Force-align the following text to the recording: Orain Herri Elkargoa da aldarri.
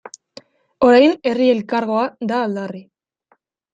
Orain 0.87 1.13
Herri 1.31 1.51
Elkargoa 1.57 2.07
da 2.33 2.41
aldarri. 2.47 2.83